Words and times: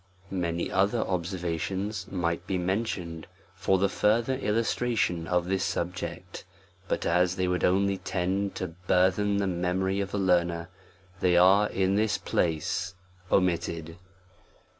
41 0.29 0.41
MANY 0.41 0.71
other 0.71 1.01
observations 1.01 2.07
might 2.11 2.47
be 2.47 2.57
mentioned 2.57 3.27
for 3.53 3.77
the 3.77 3.87
further 3.87 4.33
illustration 4.33 5.27
of 5.27 5.45
this 5.47 5.63
subject, 5.63 6.43
but 6.87 7.05
as 7.05 7.35
they 7.35 7.47
would 7.47 7.63
only 7.63 7.97
tend 7.99 8.55
to 8.55 8.69
burthen 8.87 9.37
the 9.37 9.45
memory 9.45 9.99
of 9.99 10.09
the 10.09 10.17
learner* 10.17 10.69
they 11.19 11.37
are 11.37 11.69
in 11.69 11.93
this 11.97 12.17
place 12.17 12.95
omitted. 13.31 13.95